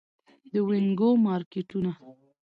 [0.51, 1.91] د وینګو مارکیټونه